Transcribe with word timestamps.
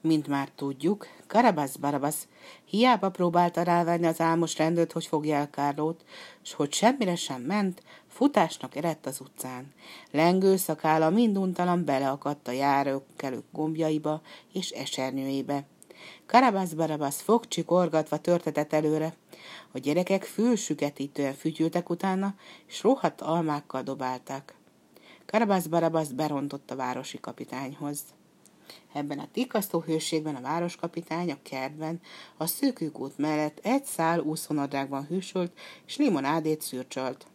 Mint 0.00 0.26
már 0.26 0.48
tudjuk, 0.54 1.06
Karabasz 1.26 1.76
Barabasz 1.76 2.28
hiába 2.64 3.10
próbálta 3.10 3.62
rávenni 3.62 4.06
az 4.06 4.20
álmos 4.20 4.56
rendőrt, 4.56 4.92
hogy 4.92 5.06
fogja 5.06 5.36
el 5.36 5.50
Kárlót, 5.50 6.04
s 6.42 6.52
hogy 6.52 6.72
semmire 6.72 7.16
sem 7.16 7.42
ment, 7.42 7.82
futásnak 8.08 8.76
eredt 8.76 9.06
az 9.06 9.20
utcán. 9.20 9.72
Lengő 10.10 10.56
szakála 10.56 11.10
minduntalan 11.10 11.84
beleakadt 11.84 12.48
a 12.48 12.52
járókelők 12.52 13.44
gombjaiba 13.52 14.20
és 14.52 14.70
esernyőjébe. 14.70 15.66
Karabasz 16.26 16.72
Barabasz 16.72 17.20
fogcsikorgatva 17.20 18.16
törtetett 18.16 18.72
előre. 18.72 19.14
A 19.72 19.78
gyerekek 19.78 20.24
fülsüketítően 20.24 21.34
fütyültek 21.34 21.90
utána, 21.90 22.34
és 22.66 22.82
rohadt 22.82 23.20
almákkal 23.20 23.82
dobálták. 23.82 24.54
Karabasz 25.26 25.66
Barabasz 25.66 26.08
berontott 26.08 26.70
a 26.70 26.76
városi 26.76 27.20
kapitányhoz. 27.20 28.00
Ebben 28.92 29.18
a 29.18 29.28
tikasztó 29.32 29.80
hőségben 29.80 30.34
a 30.34 30.40
városkapitány 30.40 31.30
a 31.30 31.38
kertben, 31.42 32.00
a 32.36 32.46
szűkűkút 32.46 33.18
mellett 33.18 33.58
egy 33.62 33.84
szál 33.84 34.20
úszonadrágban 34.20 35.06
hűsölt, 35.06 35.52
és 35.86 35.96
limonádét 35.96 36.60
szürcsölt. 36.60 37.26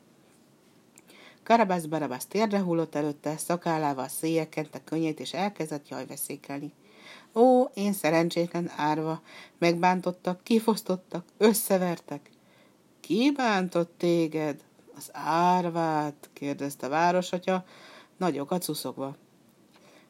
Karabasz 1.43 1.85
Barabasz 1.85 2.26
térdre 2.26 2.59
hullott 2.59 2.95
előtte, 2.95 3.38
szakállával 3.38 4.07
széjjel 4.07 4.49
kente 4.49 4.84
könnyét, 4.84 5.20
és 5.20 5.34
elkezdett 5.34 5.88
jajveszékelni. 5.88 6.73
Ó, 7.35 7.63
én 7.73 7.93
szerencsétlen 7.93 8.71
árva, 8.76 9.21
megbántottak, 9.57 10.43
kifosztottak, 10.43 11.26
összevertek. 11.38 12.29
Ki 12.99 13.31
bántott 13.35 13.93
téged? 13.98 14.63
Az 14.95 15.09
árvát, 15.13 16.29
kérdezte 16.34 16.85
a 16.85 16.90
városatya, 16.90 17.65
nagyokat 18.18 18.62
szuszogva. 18.62 19.15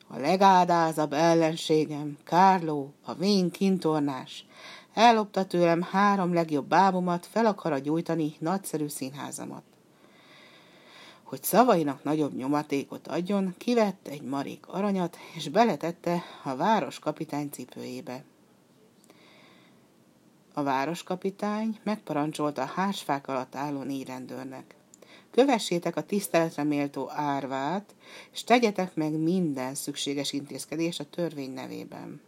A 0.08 0.18
legádázabb 0.18 1.14
ellenségem, 1.14 2.18
Kárló, 2.24 2.94
a 3.06 3.14
vén 3.14 3.52
kintornás. 3.52 4.46
Ellopta 4.94 5.46
tőlem 5.46 5.82
három 5.82 6.34
legjobb 6.34 6.68
bábomat, 6.68 7.26
fel 7.26 7.46
akarja 7.46 7.78
gyújtani 7.78 8.36
nagyszerű 8.40 8.88
színházamat. 8.88 9.64
Hogy 11.24 11.44
szavainak 11.44 12.04
nagyobb 12.04 12.36
nyomatékot 12.36 13.08
adjon, 13.08 13.56
kivett 13.58 14.08
egy 14.08 14.22
marék 14.22 14.68
aranyat, 14.68 15.18
és 15.36 15.50
beletette 15.50 16.24
a 16.44 16.56
városkapitány 16.56 17.50
cipőjébe. 17.50 18.24
A 20.54 20.64
városkapitány 20.64 21.80
megparancsolta 21.84 22.62
a 22.62 22.72
házfák 22.76 23.28
alatt 23.28 23.56
álló 23.56 23.82
négy 23.82 24.08
rendőrnek. 24.08 24.76
Kövessétek 25.34 25.96
a 25.96 26.04
tiszteletre 26.04 26.64
méltó 26.64 27.10
árvát, 27.10 27.96
és 28.32 28.44
tegyetek 28.44 28.96
meg 28.96 29.12
minden 29.12 29.76
szükséges 29.76 30.34
intézkedést 30.34 31.00
a 31.00 31.10
törvény 31.10 31.54
nevében. 31.54 32.22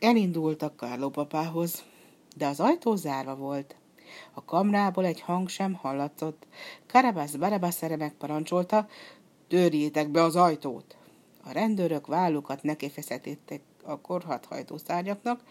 Elindultak 0.00 0.76
Kárló 0.76 1.08
papához, 1.08 1.84
de 2.36 2.46
az 2.46 2.60
ajtó 2.60 2.94
zárva 2.94 3.36
volt. 3.36 3.74
A 4.32 4.44
kamrából 4.44 5.04
egy 5.04 5.20
hang 5.20 5.48
sem 5.48 5.74
hallatszott. 5.74 6.46
Karabasz 6.86 7.34
Barabasz 7.34 7.82
erre 7.82 7.96
megparancsolta, 7.96 8.88
törjétek 9.48 10.08
be 10.08 10.22
az 10.22 10.36
ajtót. 10.36 10.96
A 11.44 11.52
rendőrök 11.52 12.06
vállukat 12.06 12.62
nekifeszetették 12.62 13.60
a 13.84 14.00
korhat 14.00 14.44
hajtószárnyaknak, 14.44 15.44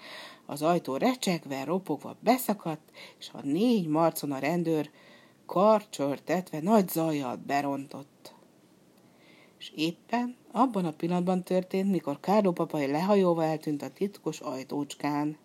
az 0.45 0.61
ajtó 0.61 0.97
recsegve, 0.97 1.63
ropogva 1.63 2.15
beszakadt, 2.19 2.91
és 3.19 3.29
a 3.33 3.39
négy 3.43 3.87
marcon 3.87 4.31
a 4.31 4.39
rendőr 4.39 4.89
karcsörtetve 5.45 6.61
nagy 6.61 6.89
zajjal 6.89 7.35
berontott. 7.35 8.33
És 9.57 9.71
éppen 9.75 10.35
abban 10.51 10.85
a 10.85 10.91
pillanatban 10.91 11.43
történt, 11.43 11.91
mikor 11.91 12.19
Kárló 12.19 12.51
papai 12.51 12.87
lehajóval 12.87 13.43
eltűnt 13.43 13.81
a 13.81 13.89
titkos 13.89 14.39
ajtócskán. 14.39 15.37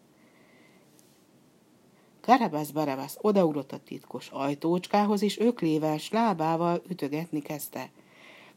Karabasz 2.21 2.71
Barabasz 2.71 3.19
odaugrott 3.21 3.73
a 3.73 3.79
titkos 3.79 4.29
ajtócskához, 4.29 5.23
és 5.23 5.39
öklével, 5.39 5.99
lábával 6.11 6.83
ütögetni 6.89 7.41
kezdte. 7.41 7.91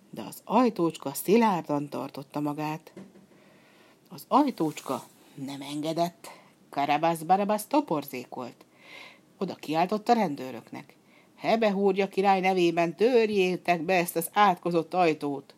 De 0.10 0.22
az 0.22 0.42
ajtócska 0.46 1.14
szilárdan 1.14 1.90
tartotta 1.90 2.40
magát. 2.40 2.94
Az 4.10 4.26
ajtócska 4.28 5.04
nem 5.34 5.62
engedett. 5.62 6.30
Karabasz 6.70 7.20
Barabasz 7.20 7.66
toporzékolt. 7.66 8.66
Oda 9.38 9.56
kiáltott 9.56 10.10
a 10.10 10.14
rendőröknek. 10.14 10.96
Hebehúrja 11.36 12.08
király 12.08 12.40
nevében 12.40 12.96
törjétek 12.96 13.82
be 13.82 13.94
ezt 13.94 14.16
az 14.16 14.30
átkozott 14.34 14.94
ajtót. 14.94 15.54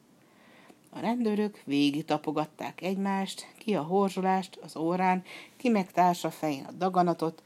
A 0.90 1.00
rendőrök 1.00 1.62
végig 1.66 2.06
tapogatták 2.06 2.82
egymást, 2.82 3.48
ki 3.58 3.76
a 3.76 3.82
horzsolást 3.82 4.60
az 4.62 4.76
órán, 4.76 5.24
ki 5.58 5.70
meg 5.70 5.92
társa 5.92 6.32
fején 6.32 6.66
a 6.66 6.72
daganatot. 6.72 7.44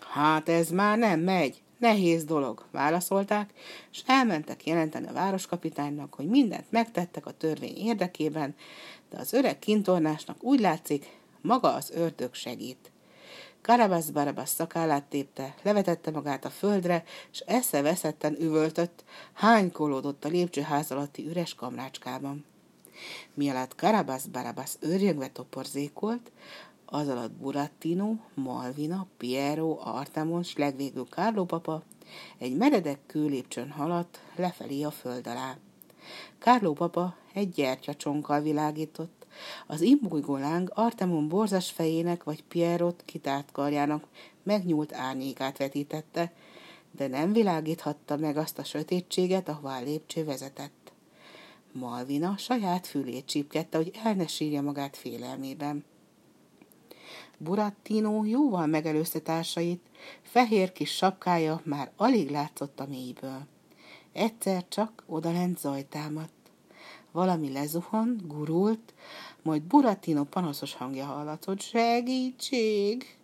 Hát 0.00 0.48
ez 0.48 0.70
már 0.70 0.98
nem 0.98 1.20
megy, 1.20 1.62
nehéz 1.78 2.24
dolog, 2.24 2.64
válaszolták, 2.70 3.52
és 3.92 4.02
elmentek 4.06 4.66
jelenteni 4.66 5.06
a 5.06 5.12
városkapitánynak, 5.12 6.14
hogy 6.14 6.26
mindent 6.26 6.70
megtettek 6.70 7.26
a 7.26 7.36
törvény 7.36 7.76
érdekében, 7.76 8.54
de 9.12 9.20
az 9.20 9.32
öreg 9.32 9.58
kintornásnak 9.58 10.42
úgy 10.42 10.60
látszik, 10.60 11.16
maga 11.40 11.74
az 11.74 11.90
ördög 11.90 12.34
segít. 12.34 12.90
Karabasz 13.62 14.10
Barabasz 14.10 14.54
szakállát 14.54 15.04
tépte, 15.04 15.54
levetette 15.62 16.10
magát 16.10 16.44
a 16.44 16.50
földre, 16.50 17.04
és 17.32 17.38
eszeveszetten 17.38 18.36
üvöltött, 18.40 19.04
hánykolódott 19.32 20.24
a 20.24 20.28
lépcsőház 20.28 20.90
alatti 20.90 21.26
üres 21.26 21.54
kamrácskában. 21.54 22.44
Mielőtt 23.34 23.74
Karabasz 23.74 24.24
Barabasz 24.24 24.76
őrjöngve 24.80 25.28
toporzékolt, 25.28 26.30
az 26.86 27.08
alatt 27.08 27.32
Burattino, 27.32 28.14
Malvina, 28.34 29.06
Piero, 29.16 29.78
Artemon, 29.80 30.42
s 30.42 30.56
legvégül 30.56 31.08
Kárló 31.08 31.44
papa 31.44 31.82
egy 32.38 32.56
meredek 32.56 32.98
kőlépcsőn 33.06 33.70
haladt 33.70 34.20
lefelé 34.36 34.82
a 34.82 34.90
föld 34.90 35.26
alá. 35.26 35.56
Kárló 36.38 36.72
papa 36.72 37.16
egy 37.32 37.50
gyertyacsonkkal 37.50 38.40
világított, 38.40 39.26
az 39.66 39.80
imbújgó 39.80 40.36
láng 40.36 40.70
Artemon 40.74 41.28
borzas 41.28 41.70
fejének 41.70 42.24
vagy 42.24 42.42
Pierrot 42.42 43.02
kitárt 43.04 43.52
karjának 43.52 44.06
megnyúlt 44.42 44.94
árnyékát 44.94 45.58
vetítette, 45.58 46.32
de 46.90 47.06
nem 47.06 47.32
világíthatta 47.32 48.16
meg 48.16 48.36
azt 48.36 48.58
a 48.58 48.64
sötétséget, 48.64 49.48
ahová 49.48 49.78
a 49.78 49.82
lépcső 49.82 50.24
vezetett. 50.24 50.92
Malvina 51.72 52.36
saját 52.36 52.86
fülét 52.86 53.26
csípkedte, 53.26 53.76
hogy 53.76 53.90
el 54.04 54.14
ne 54.14 54.26
sírja 54.26 54.62
magát 54.62 54.96
félelmében. 54.96 55.84
Burattino 57.38 58.24
jóval 58.24 58.66
megelőzte 58.66 59.18
társait, 59.18 59.80
fehér 60.22 60.72
kis 60.72 60.94
sapkája 60.94 61.60
már 61.64 61.90
alig 61.96 62.30
látszott 62.30 62.80
a 62.80 62.86
mélyből. 62.86 63.46
Egyszer 64.12 64.64
csak 64.68 65.02
odalent 65.06 65.58
zajtámadt. 65.58 66.32
Valami 67.12 67.52
lezuhant, 67.52 68.26
gurult, 68.26 68.94
majd 69.42 69.62
Burattino 69.62 70.24
panaszos 70.24 70.74
hangja 70.74 71.04
hallatott. 71.04 71.60
Segítség! 71.60 73.16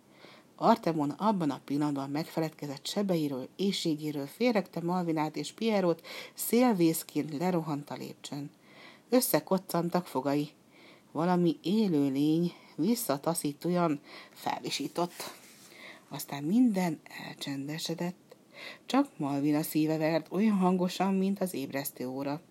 Artemon 0.55 1.09
abban 1.09 1.49
a 1.49 1.61
pillanatban 1.65 2.09
megfeledkezett 2.09 2.87
sebeiről, 2.87 3.47
éjségéről, 3.55 4.27
félrekte 4.27 4.81
Malvinát 4.81 5.35
és 5.35 5.51
Pierót, 5.51 6.05
szélvészként 6.33 7.37
lerohant 7.37 7.89
a 7.89 7.95
lépcsőn. 7.95 8.51
Összekoccantak 9.09 10.07
fogai. 10.07 10.49
Valami 11.11 11.57
élő 11.61 12.11
lény 12.11 12.53
visszataszítóan 12.75 13.99
felvisított. 14.33 15.33
Aztán 16.09 16.43
minden 16.43 16.99
elcsendesedett. 17.27 18.28
Csak 18.85 19.07
Malvina 19.17 19.61
szíve 19.61 19.97
vert 19.97 20.27
olyan 20.31 20.57
hangosan, 20.57 21.13
mint 21.13 21.41
az 21.41 21.53
ébresztő 21.53 22.07
óra. 22.07 22.41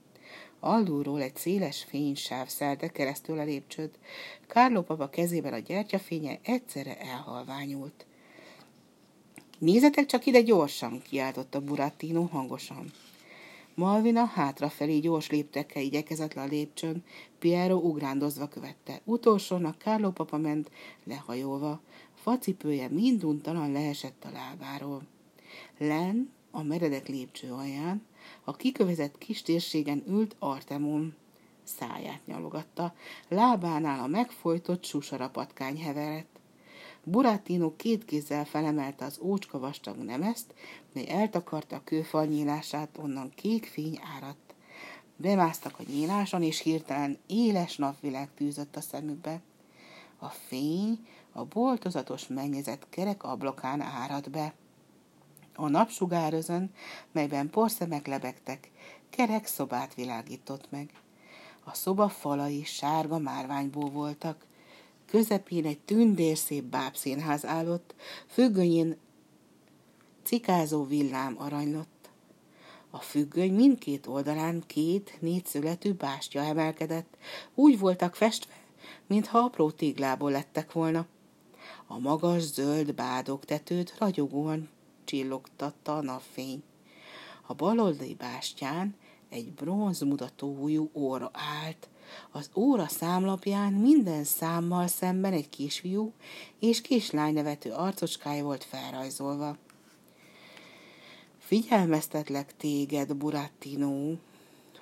Alulról 0.61 1.23
egy 1.23 1.37
széles 1.37 1.85
fénysáv 1.89 2.49
szelte 2.49 2.89
keresztül 2.89 3.39
a 3.39 3.45
lépcsőt. 3.45 3.99
Kárló 4.47 4.83
papa 4.83 5.09
kezében 5.09 5.53
a 5.53 5.59
gyertyafénye 5.59 6.39
egyszerre 6.43 6.99
elhalványult. 6.99 8.07
Nézzetek 9.59 10.07
csak 10.07 10.27
ide 10.27 10.41
gyorsan, 10.41 11.03
kiáltotta 11.03 11.61
Burattino 11.61 12.23
hangosan. 12.23 12.93
Malvina 13.75 14.25
hátrafelé 14.25 14.99
gyors 14.99 15.31
léptekkel 15.31 15.83
igyekezett 15.83 16.35
le 16.35 16.43
a 16.43 16.47
lépcsőn, 16.47 17.05
Piero 17.39 17.77
ugrándozva 17.77 18.49
követte. 18.49 19.01
Utolsónak 19.05 19.79
Kárló 19.79 20.11
papa 20.11 20.37
ment, 20.37 20.71
lehajolva. 21.05 21.81
Facipője 22.15 22.89
minduntalan 22.89 23.73
leesett 23.73 24.25
a 24.25 24.31
lábáról. 24.31 25.03
Len, 25.79 26.33
a 26.51 26.63
meredek 26.63 27.09
lépcső 27.09 27.53
alján, 27.53 28.07
a 28.45 28.57
kikövezett 28.57 29.19
kis 29.19 29.43
térségen 29.43 30.03
ült 30.07 30.37
Artemon. 30.39 31.15
Száját 31.65 32.27
nyalogatta, 32.27 32.95
lábánál 33.29 34.01
a 34.01 34.07
megfojtott 34.07 34.85
susarapatkány 34.85 35.81
heverett. 35.83 36.39
Burattino 37.05 37.77
két 37.77 38.05
kézzel 38.05 38.45
felemelte 38.45 39.05
az 39.05 39.19
ócska 39.23 39.59
vastag 39.59 39.97
nemezt, 39.97 40.55
mely 40.93 41.09
eltakarta 41.09 41.77
a 41.77 41.85
kőfal 41.85 42.25
nyílását, 42.25 42.99
onnan 42.99 43.33
kék 43.35 43.67
fény 43.67 43.99
áradt. 44.17 44.55
Bemásztak 45.17 45.79
a 45.79 45.83
nyíláson, 45.89 46.43
és 46.43 46.61
hirtelen 46.61 47.19
éles 47.27 47.77
napvilág 47.77 48.29
tűzött 48.35 48.77
a 48.77 48.81
szemükbe. 48.81 49.41
A 50.19 50.29
fény 50.29 51.07
a 51.33 51.45
boltozatos 51.45 52.27
mennyezet 52.27 52.87
kerek 52.91 53.23
ablakán 53.23 53.81
árad 53.81 54.31
be. 54.31 54.55
A 55.61 55.69
napsugárözön, 55.69 56.71
melyben 57.13 57.51
porszemek 57.51 58.07
lebegtek, 58.07 58.71
kerek 59.11 59.47
szobát 59.47 59.95
világított 59.95 60.71
meg. 60.71 60.91
A 61.65 61.75
szoba 61.75 62.09
falai 62.09 62.65
sárga 62.65 63.19
márványból 63.19 63.91
voltak. 63.91 64.45
Közepén 65.07 65.65
egy 65.65 65.79
tündérszép 65.79 66.65
bábszínház 66.65 67.45
állott, 67.45 67.95
függönyén 68.27 68.97
cikázó 70.23 70.85
villám 70.85 71.35
aranylott. 71.39 72.11
A 72.91 72.99
függöny 72.99 73.55
mindkét 73.55 74.07
oldalán 74.07 74.63
két 74.67 75.17
négyszöletű 75.21 75.93
bástya 75.93 76.41
emelkedett, 76.41 77.17
úgy 77.55 77.79
voltak 77.79 78.15
festve, 78.15 78.55
mintha 79.07 79.39
apró 79.39 79.71
téglából 79.71 80.31
lettek 80.31 80.73
volna. 80.73 81.07
A 81.87 81.99
magas 81.99 82.43
zöld 82.43 82.95
bádok 82.95 83.45
tetőt 83.45 83.95
ragyogóan 83.99 84.69
csillogtatta 85.09 85.97
a 85.97 86.03
napfény. 86.03 86.63
A 87.47 87.55
baloldali 87.55 88.15
bástyán 88.15 88.97
egy 89.29 89.53
bronzmutatójú 89.53 90.91
óra 90.93 91.31
állt, 91.33 91.89
az 92.31 92.51
óra 92.55 92.89
számlapján 92.89 93.73
minden 93.73 94.25
számmal 94.25 94.87
szemben 94.87 95.33
egy 95.33 95.49
kisfiú 95.49 96.13
és 96.59 96.81
kislány 96.81 97.35
nevető 97.35 97.71
arcocskája 97.71 98.45
volt 98.45 98.65
felrajzolva. 98.65 99.57
Figyelmeztetlek 101.39 102.57
téged, 102.57 103.15
Burattino, 103.15 104.15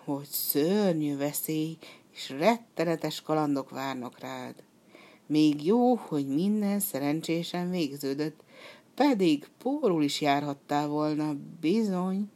hogy 0.04 0.28
szörnyű 0.28 1.16
veszély 1.16 1.76
és 2.12 2.30
rettenetes 2.30 3.22
kalandok 3.22 3.70
várnak 3.70 4.18
rád. 4.18 4.54
Még 5.26 5.64
jó, 5.64 5.94
hogy 5.94 6.26
minden 6.26 6.80
szerencsésen 6.80 7.70
végződött, 7.70 8.44
pedig 8.96 9.48
pórul 9.58 10.02
is 10.02 10.20
járhattál 10.20 10.88
volna, 10.88 11.36
bizony, 11.60 12.30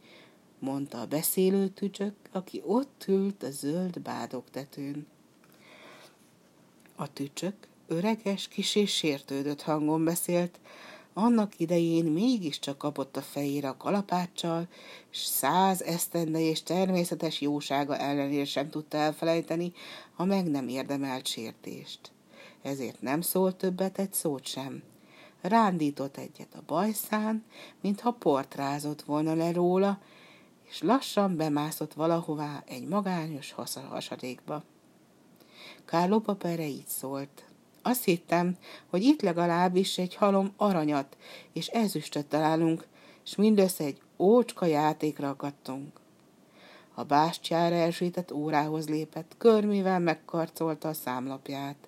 mondta 0.59 0.99
a 0.99 1.05
beszélő 1.05 1.67
tücsök, 1.67 2.15
aki 2.31 2.61
ott 2.65 3.05
ült 3.07 3.43
a 3.43 3.51
zöld 3.51 3.99
bádok 3.99 4.49
tetőn. 4.51 5.07
A 6.95 7.13
tücsök 7.13 7.55
öreges, 7.87 8.47
kis 8.47 8.75
és 8.75 8.95
sértődött 8.95 9.61
hangon 9.61 10.03
beszélt, 10.03 10.59
annak 11.13 11.59
idején 11.59 12.05
mégiscsak 12.05 12.77
kapott 12.77 13.17
a 13.17 13.21
fejére 13.21 13.69
a 13.69 13.77
kalapáccsal, 13.77 14.67
és 15.11 15.17
száz 15.17 15.81
esztende 15.81 16.39
és 16.39 16.63
természetes 16.63 17.41
jósága 17.41 17.97
ellenére 17.97 18.45
sem 18.45 18.69
tudta 18.69 18.97
elfelejteni 18.97 19.73
a 20.15 20.25
meg 20.25 20.49
nem 20.49 20.67
érdemelt 20.67 21.27
sértést. 21.27 22.11
Ezért 22.61 23.01
nem 23.01 23.21
szólt 23.21 23.55
többet 23.55 23.99
egy 23.99 24.13
szót 24.13 24.45
sem. 24.45 24.90
Rándított 25.41 26.17
egyet 26.17 26.53
a 26.55 26.63
bajszán, 26.65 27.43
mintha 27.81 28.11
portrázott 28.11 29.01
volna 29.01 29.33
le 29.33 29.51
róla, 29.51 29.99
és 30.69 30.81
lassan 30.81 31.35
bemászott 31.35 31.93
valahová 31.93 32.63
egy 32.67 32.87
magányos 32.87 33.55
hasadékba. 33.89 34.63
Kárló 35.85 36.19
papere 36.19 36.67
így 36.67 36.87
szólt. 36.87 37.45
Azt 37.81 38.03
hittem, 38.03 38.57
hogy 38.89 39.03
itt 39.03 39.21
legalábbis 39.21 39.97
egy 39.97 40.15
halom 40.15 40.53
aranyat 40.57 41.17
és 41.53 41.67
ezüstöt 41.67 42.25
találunk, 42.25 42.87
és 43.25 43.35
mindössze 43.35 43.83
egy 43.83 44.01
ócska 44.17 44.65
játékra 44.65 45.29
akadtunk. 45.29 45.99
A 46.93 47.03
bástyára 47.03 47.75
elsített 47.75 48.31
órához 48.31 48.89
lépett, 48.89 49.35
körmivel 49.37 49.99
megkarcolta 49.99 50.89
a 50.89 50.93
számlapját. 50.93 51.87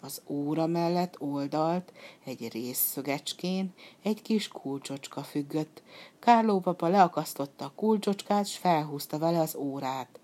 Az 0.00 0.22
óra 0.26 0.66
mellett 0.66 1.20
oldalt 1.20 1.92
egy 2.24 2.48
részszögecskén 2.52 3.74
egy 4.02 4.22
kis 4.22 4.48
kulcsocska 4.48 5.22
függött. 5.22 5.82
Kárló 6.18 6.60
papa 6.60 6.88
leakasztotta 6.88 7.64
a 7.64 7.72
kulcsocskát, 7.74 8.46
s 8.46 8.56
felhúzta 8.56 9.18
vele 9.18 9.40
az 9.40 9.54
órát. 9.54 10.18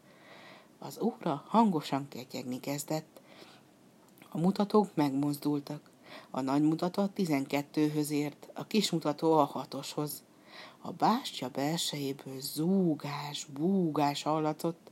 Az 0.79 0.99
óra 0.99 1.45
hangosan 1.47 2.09
ketyegni 2.09 2.61
kezdett. 2.61 3.21
A 4.29 4.39
mutatók 4.39 4.95
megmozdultak. 4.95 5.91
A 6.31 6.41
nagy 6.41 6.63
mutató 6.63 7.03
a 7.03 7.13
tizenkettőhöz 7.13 8.11
ért, 8.11 8.49
a 8.55 8.67
kis 8.67 8.91
mutató 8.91 9.33
a 9.33 9.45
hatoshoz. 9.45 10.23
A 10.81 10.91
bástya 10.91 11.49
belsejéből 11.49 12.41
zúgás, 12.41 13.45
búgás 13.45 14.23
hallatszott, 14.23 14.91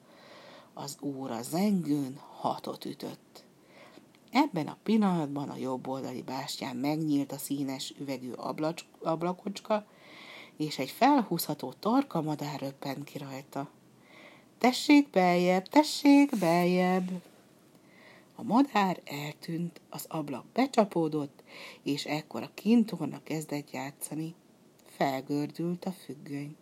az 0.75 0.97
óra 1.01 1.43
zengőn 1.43 2.21
hatot 2.41 2.85
ütött. 2.85 3.45
Ebben 4.33 4.67
a 4.67 4.79
pillanatban 4.83 5.49
a 5.49 5.57
jobb 5.57 5.89
oldali 5.89 6.23
bástyán 6.23 6.77
megnyílt 6.77 7.33
a 7.33 7.39
színes 7.39 7.95
üvegű 8.01 8.33
ablacs, 8.33 8.85
ablakocska, 9.03 9.87
és 10.57 10.79
egy 10.79 10.91
felhúzható 10.91 11.73
torka 11.73 12.21
madár 12.21 12.61
röppent 12.61 13.05
ki 13.05 13.19
rajta. 13.19 13.71
Tessék 14.59 15.11
beljebb, 15.11 15.69
tessék 15.69 16.39
beljebb! 16.39 17.11
A 18.35 18.43
madár 18.43 19.01
eltűnt, 19.05 19.81
az 19.91 20.05
ablak 20.09 20.45
becsapódott, 20.53 21.43
és 21.83 22.05
ekkor 22.05 22.43
a 22.43 22.51
kintorna 22.55 23.23
kezdett 23.23 23.71
játszani. 23.71 24.35
Felgördült 24.85 25.85
a 25.85 25.93
függöny. 25.93 26.57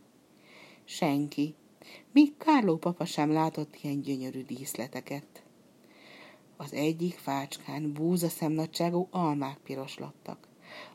Senki, 0.84 1.54
míg 2.12 2.36
Kárló 2.36 2.76
papa 2.76 3.04
sem 3.04 3.32
látott 3.32 3.78
ilyen 3.82 4.00
gyönyörű 4.00 4.44
díszleteket. 4.44 5.42
Az 6.60 6.72
egyik 6.72 7.18
fácskán 7.18 7.92
búzaszemnagyságú 7.92 9.08
almák 9.10 9.58
piroslattak. 9.58 10.48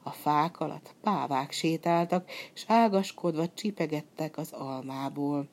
A 0.03 0.09
fák 0.09 0.59
alatt 0.59 0.95
pávák 1.01 1.51
sétáltak, 1.51 2.29
és 2.53 2.63
ágaskodva 2.67 3.53
csipegettek 3.53 4.37
az 4.37 4.51
almából. 4.51 5.47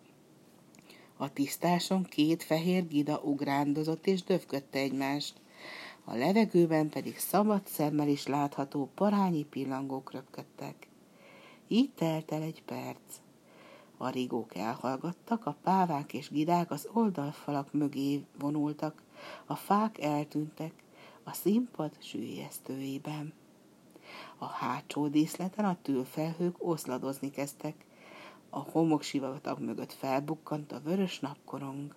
A 1.16 1.32
tisztáson 1.32 2.02
két 2.02 2.42
fehér 2.42 2.88
gida 2.88 3.20
ugrándozott 3.20 4.06
és 4.06 4.22
döfködte 4.22 4.78
egymást. 4.78 5.34
A 6.04 6.14
levegőben 6.14 6.88
pedig 6.88 7.18
szabad 7.18 7.66
szemmel 7.66 8.08
is 8.08 8.26
látható 8.26 8.90
parányi 8.94 9.44
pillangók 9.44 10.12
röpködtek. 10.12 10.88
Így 11.68 11.90
telt 11.94 12.32
el 12.32 12.42
egy 12.42 12.62
perc. 12.62 13.20
A 13.96 14.08
rigók 14.08 14.56
elhallgattak, 14.56 15.46
a 15.46 15.56
pávák 15.62 16.12
és 16.12 16.30
gidák 16.30 16.70
az 16.70 16.88
oldalfalak 16.92 17.72
mögé 17.72 18.24
vonultak, 18.38 19.02
a 19.46 19.54
fák 19.54 19.98
eltűntek 19.98 20.72
a 21.24 21.32
színpad 21.32 21.90
sűjesztőiben. 21.98 23.32
A 24.38 24.46
hátsó 24.46 25.08
díszleten 25.08 25.64
a 25.64 25.76
tűlfelhők 25.82 26.56
oszladozni 26.58 27.30
kezdtek, 27.30 27.84
a 28.50 28.58
homoksivatag 28.58 29.60
mögött 29.60 29.92
felbukkant 29.92 30.72
a 30.72 30.80
vörös 30.80 31.20
napkorong. 31.20 31.94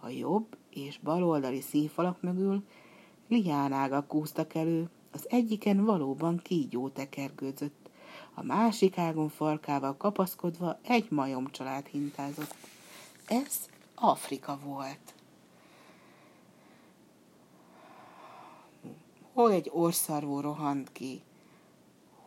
A 0.00 0.08
jobb 0.08 0.56
és 0.70 0.98
baloldali 0.98 1.60
színfalak 1.60 2.20
mögül 2.20 2.64
liánágak 3.28 4.06
kúztak 4.06 4.54
elő, 4.54 4.90
az 5.12 5.26
egyiken 5.28 5.84
valóban 5.84 6.40
kígyó 6.42 6.88
tekergőzött, 6.88 7.90
a 8.34 8.42
másik 8.42 8.98
ágon 8.98 9.28
farkával 9.28 9.96
kapaszkodva 9.96 10.78
egy 10.82 11.10
majomcsalád 11.10 11.86
hintázott. 11.86 12.54
Ez 13.26 13.68
Afrika 13.94 14.58
volt. 14.64 15.14
Hol 19.32 19.52
egy 19.52 19.70
orszarvó 19.72 20.40
rohant 20.40 20.92
ki, 20.92 21.22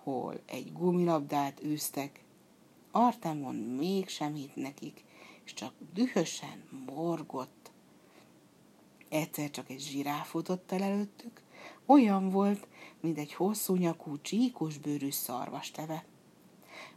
hol 0.04 0.40
egy 0.46 0.74
gumilabdát 0.74 1.64
űztek, 1.64 2.24
Artemon 2.92 3.56
mégsem 3.56 4.34
hitt 4.34 4.56
nekik, 4.56 5.04
és 5.44 5.54
csak 5.54 5.74
dühösen 5.94 6.64
morgott. 6.86 7.72
Egyszer 9.10 9.50
csak 9.50 9.70
egy 9.70 9.80
zsiráf 9.80 10.30
futott 10.30 10.72
el 10.72 10.84
előttük, 10.84 11.42
olyan 11.86 12.30
volt, 12.30 12.68
mint 13.00 13.18
egy 13.18 13.34
hosszú 13.34 13.76
nyakú, 13.76 14.22
csíkos 14.22 14.78
bőrű 14.78 15.12
szarvasteve. 15.12 16.06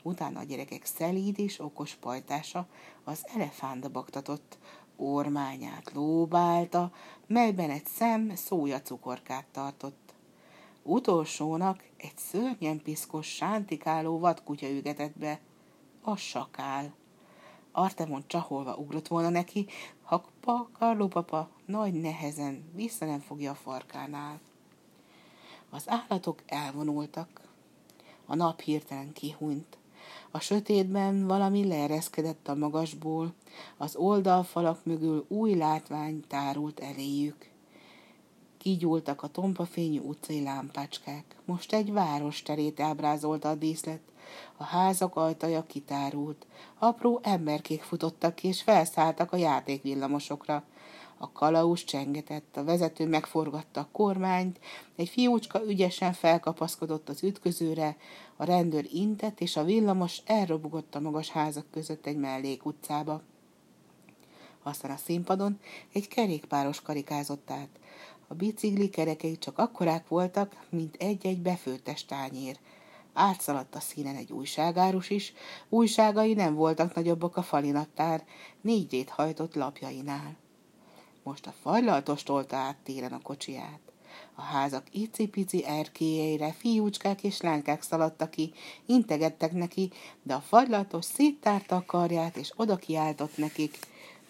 Utána 0.03 0.38
a 0.41 0.45
gyerekek 0.45 0.85
szelíd 0.85 1.38
és 1.38 1.61
okos 1.61 1.95
pajtása 1.95 2.69
az 3.05 3.27
elefánta 3.35 3.88
baktatott, 3.88 4.59
ormányát 4.99 5.93
lóbálta, 5.95 6.93
melyben 7.26 7.71
egy 7.71 7.87
szem 7.87 8.33
szójacukorkát 8.35 9.47
tartott. 9.52 10.14
Utolsónak 10.83 11.85
egy 11.97 12.17
szörnyen 12.17 12.83
piszkos, 12.83 13.26
sántikáló 13.26 14.19
vadkutya 14.19 14.71
ügetett 14.71 15.19
be, 15.19 15.40
a 16.02 16.17
sakál. 16.17 16.95
Artemon 17.73 18.25
csaholva 18.26 18.75
ugrott 18.76 19.09
volna 19.09 19.28
neki, 19.28 19.67
ha 20.02 20.25
pa, 20.40 21.49
nagy 21.67 21.95
nehezen 21.95 22.71
vissza 22.75 23.05
nem 23.05 23.21
fogja 23.21 23.50
a 23.50 23.55
farkánál. 23.55 24.40
Az 25.71 25.88
állatok 25.88 26.43
elvonultak. 26.47 27.40
A 28.26 28.35
nap 28.35 28.61
hirtelen 28.61 29.12
kihúnyt. 29.12 29.78
A 30.31 30.41
sötétben 30.41 31.27
valami 31.27 31.67
leereszkedett 31.67 32.49
a 32.49 32.55
magasból, 32.55 33.33
az 33.77 33.97
oldalfalak 33.97 34.85
mögül 34.85 35.25
új 35.29 35.55
látvány 35.55 36.25
tárult 36.29 36.81
eléjük. 36.81 37.50
Kigyúltak 38.59 39.23
a 39.23 39.29
tompafényű 39.29 39.99
utcai 40.00 40.43
lámpácskák. 40.43 41.37
Most 41.45 41.73
egy 41.73 41.93
város 41.93 42.43
terét 42.43 42.81
ábrázolta 42.81 43.49
a 43.49 43.55
díszlet. 43.55 44.00
A 44.57 44.65
házak 44.65 45.17
ajtaja 45.17 45.67
kitárult. 45.67 46.47
Apró 46.79 47.21
emberkék 47.23 47.83
futottak 47.83 48.45
és 48.45 48.62
felszálltak 48.62 49.33
a 49.33 49.37
játékvillamosokra. 49.37 50.65
A 51.19 51.33
kalauz 51.33 51.85
csengetett, 51.85 52.57
a 52.57 52.65
vezető 52.65 53.07
megforgatta 53.07 53.81
a 53.81 53.89
kormányt, 53.93 54.59
egy 54.97 55.09
fiúcska 55.09 55.65
ügyesen 55.67 56.13
felkapaszkodott 56.13 57.09
az 57.09 57.23
ütközőre, 57.23 57.97
a 58.37 58.45
rendőr 58.45 58.89
intett, 58.93 59.41
és 59.41 59.57
a 59.57 59.65
villamos 59.65 60.23
elrobogott 60.25 60.95
a 60.95 61.01
magas 61.01 61.31
házak 61.31 61.71
között 61.71 62.07
egy 62.07 62.17
mellékutcába. 62.17 63.23
Aztán 64.63 64.91
a 64.91 64.97
színpadon 64.97 65.59
egy 65.93 66.09
kerékpáros 66.09 66.81
karikázott 66.81 67.51
át. 67.51 67.69
A 68.27 68.35
bicikli 68.35 68.89
kerekei 68.89 69.39
csak 69.39 69.59
akkorák 69.59 70.09
voltak, 70.09 70.67
mint 70.71 70.97
egy-egy 70.99 71.41
befőttes 71.41 72.05
tányér. 72.05 72.59
Átszaladt 73.13 73.75
a 73.75 73.81
színen 73.81 74.17
egy 74.17 74.33
újságárus 74.33 75.11
is, 75.11 75.33
újságai 75.69 76.35
nem 76.35 76.55
voltak 76.55 76.95
nagyobbak 76.95 77.37
a 77.37 77.43
falinattár, 77.43 78.25
négy 78.61 79.05
hajtott 79.09 79.55
lapjainál. 79.55 80.37
Most 81.29 81.47
a 81.47 81.55
fajlaltos 81.63 82.23
tolta 82.23 82.57
át 82.57 82.77
téren 82.77 83.13
a 83.13 83.21
kocsiját. 83.23 83.81
A 84.35 84.41
házak 84.43 84.87
icipici 84.91 85.65
erkélyeire 85.65 86.53
fiúcskák 86.53 87.23
és 87.23 87.41
lánykák 87.41 87.83
szaladtak 87.83 88.31
ki, 88.31 88.53
integettek 88.87 89.53
neki, 89.53 89.91
de 90.23 90.35
a 90.35 90.41
fagylatos 90.41 91.05
széttárta 91.05 91.77
a 91.77 91.85
karját, 91.87 92.37
és 92.37 92.53
oda 92.57 92.77
kiáltott 92.77 93.37
nekik. 93.37 93.79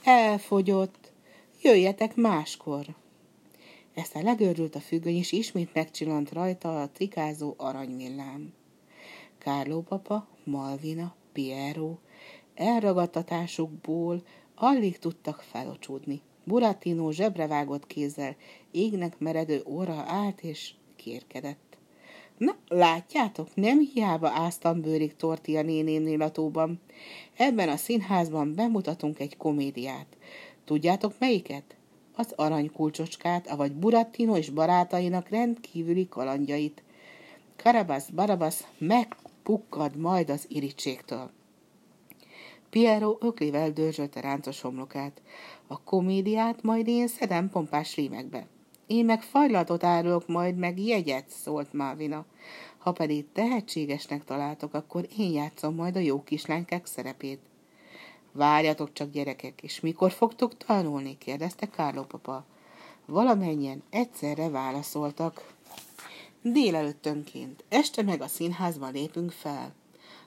Elfogyott, 0.05 1.13
jöjjetek 1.63 2.15
máskor! 2.15 2.87
Ezt 3.95 4.15
legörült 4.23 4.75
a 4.75 4.81
függöny, 4.81 5.17
és 5.17 5.33
ismét 5.33 5.75
megcsillant 5.75 6.33
rajta 6.33 6.83
a 6.83 6.91
trikázó 6.91 7.55
aranyvillám. 7.57 8.53
Kárló 9.39 9.83
papa, 9.83 10.27
Malvina, 10.45 11.15
Piero 11.33 11.97
elragadtatásukból 12.55 14.23
alig 14.55 14.99
tudtak 14.99 15.41
felocsúdni. 15.51 16.23
Buratino 16.49 17.11
zsebrevágott 17.11 17.87
kézzel, 17.87 18.37
égnek 18.71 19.19
meredő 19.19 19.63
óra 19.67 20.05
állt 20.07 20.41
és 20.41 20.75
kérkedett. 20.97 21.79
Na, 22.39 22.57
látjátok, 22.69 23.55
nem 23.55 23.79
hiába 23.79 24.29
áztam 24.29 24.81
bőrig 24.81 25.17
Tortia 25.17 25.63
nénémnél 25.63 26.23
a 26.23 26.31
tóban. 26.31 26.81
Ebben 27.37 27.69
a 27.69 27.77
színházban 27.77 28.55
bemutatunk 28.55 29.19
egy 29.19 29.37
komédiát. 29.37 30.07
Tudjátok 30.65 31.15
melyiket? 31.19 31.77
Az 32.15 32.33
aranykulcsocskát, 32.37 33.47
avagy 33.51 33.73
Buratino 33.73 34.37
és 34.37 34.51
barátainak 34.51 35.29
rendkívüli 35.29 36.09
kalandjait. 36.09 36.83
Karabasz 37.57 38.09
Barabas 38.09 38.61
megpukkad 38.79 39.97
majd 39.97 40.31
az 40.31 40.45
irítségtől. 40.49 41.31
Piero 42.71 43.17
öklével 43.21 43.71
dörzsölte 43.71 44.21
ráncos 44.21 44.61
homlokát. 44.61 45.23
A 45.67 45.83
komédiát 45.83 46.63
majd 46.63 46.89
én 46.89 47.09
szedem 47.09 47.51
pompás 47.51 47.95
rímekbe. 47.95 48.47
Én 48.87 49.05
meg 49.05 49.23
fajlatot 49.23 49.85
árulok 49.85 50.27
majd 50.27 50.57
meg 50.57 50.79
jegyet, 50.79 51.29
szólt 51.29 51.73
Malvina. 51.73 52.25
Ha 52.79 52.93
pedig 52.93 53.27
tehetségesnek 53.33 54.25
találtok, 54.25 54.75
akkor 54.75 55.09
én 55.19 55.33
játszom 55.33 55.75
majd 55.75 55.97
a 55.97 56.01
jó 56.01 56.23
kislánykák 56.23 56.87
szerepét. 56.87 57.41
Várjatok 58.33 58.93
csak, 58.93 59.11
gyerekek, 59.11 59.63
és 59.63 59.81
mikor 59.81 60.11
fogtok 60.11 60.57
tanulni? 60.57 61.19
kérdezte 61.19 61.67
Kárló 61.67 62.03
papa. 62.03 62.45
Valamennyien 63.07 63.83
egyszerre 63.91 64.49
válaszoltak. 64.49 65.55
Délelőttönként, 66.43 67.65
este 67.69 68.03
meg 68.03 68.21
a 68.21 68.29
színházban 68.29 68.93
lépünk 68.93 69.31
fel. 69.31 69.75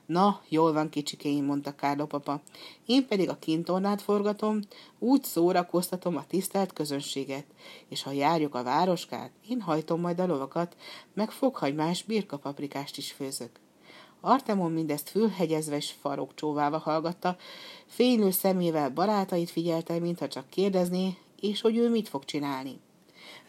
Na, 0.05 0.41
jól 0.50 0.74
van, 0.74 0.89
kicsikéim, 0.89 1.46
mondta 1.46 1.75
Kárló 1.75 2.05
papa. 2.05 2.41
Én 2.86 3.08
pedig 3.08 3.29
a 3.29 3.39
kintornát 3.39 4.01
forgatom, 4.01 4.60
úgy 5.00 5.24
szórakoztatom 5.24 6.15
a 6.15 6.25
tisztelt 6.27 6.74
közönséget, 6.74 7.46
és 7.88 8.03
ha 8.03 8.12
járjuk 8.12 8.55
a 8.55 8.63
városkát, 8.63 9.31
én 9.50 9.62
hajtom 9.62 10.00
majd 10.00 10.20
a 10.20 10.25
lovakat, 10.25 10.75
meg 11.13 11.31
fokhagymás 11.31 12.03
birkapaprikást 12.03 12.98
is 12.98 13.12
főzök. 13.12 13.50
Artemon 14.22 14.72
mindezt 14.72 15.10
fülhegyezve 15.10 15.75
és 15.75 15.91
farokcsóválva 16.01 16.77
hallgatta, 16.77 17.38
fénylő 17.86 18.31
szemével 18.31 18.89
barátait 18.89 19.50
figyelte, 19.50 20.00
mintha 20.00 20.27
csak 20.27 20.50
kérdezné, 20.50 21.17
és 21.39 21.62
hogy 21.62 21.77
ő 21.77 21.89
mit 21.89 22.10
fog 22.10 22.25
csinálni. 22.25 22.79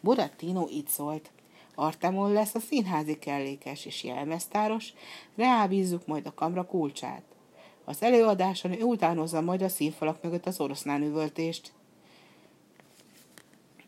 Burattino 0.00 0.68
így 0.70 0.88
szólt. 0.88 1.30
Artemon 1.74 2.32
lesz 2.32 2.54
a 2.54 2.60
színházi 2.60 3.18
kellékes 3.18 3.86
és 3.86 4.04
jelmeztáros, 4.04 4.92
rábízzuk 5.36 6.06
majd 6.06 6.26
a 6.26 6.34
kamra 6.34 6.66
kulcsát. 6.66 7.22
Az 7.84 8.02
előadáson 8.02 8.72
ő 8.72 8.82
utánozza 8.82 9.40
majd 9.40 9.62
a 9.62 9.68
színfalak 9.68 10.22
mögött 10.22 10.46
az 10.46 10.60
oroszlán 10.60 11.02
üvöltést. 11.02 11.72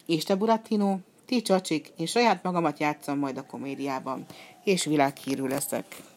És 0.06 0.24
te, 0.24 0.34
Burattino, 0.34 0.96
ti 1.26 1.42
csacsik, 1.42 1.92
én 1.96 2.06
saját 2.06 2.42
magamat 2.42 2.78
játszom 2.78 3.18
majd 3.18 3.36
a 3.36 3.46
komédiában, 3.46 4.26
és 4.64 4.84
világhírű 4.84 5.46
leszek. 5.46 6.13